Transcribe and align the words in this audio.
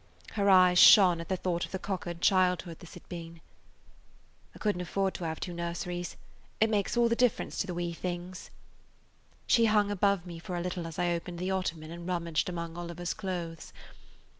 Her 0.31 0.49
eyes 0.49 0.79
shone 0.79 1.21
at 1.21 1.29
the 1.29 1.37
thought 1.37 1.63
of 1.63 1.69
the 1.71 1.77
cockered 1.77 2.21
childhood 2.21 2.79
this 2.79 2.95
had 2.95 3.07
been. 3.07 3.39
"I 4.55 4.57
couldn't 4.57 4.81
afford 4.81 5.13
to 5.13 5.25
have 5.25 5.39
two 5.39 5.53
nurseries. 5.53 6.17
It 6.59 6.71
makes 6.71 6.97
all 6.97 7.07
the 7.07 7.15
difference 7.15 7.59
to 7.59 7.67
the 7.67 7.75
wee 7.75 7.93
things." 7.93 8.49
She 9.45 9.65
hung 9.65 9.91
above 9.91 10.25
me 10.25 10.39
for 10.39 10.55
a 10.57 10.61
little 10.61 10.87
as 10.87 10.97
I 10.97 11.13
opened 11.13 11.37
the 11.37 11.51
ottoman 11.51 11.91
and 11.91 12.07
rummaged 12.07 12.49
among 12.49 12.77
Oliver's 12.77 13.13
clothes. 13.13 13.71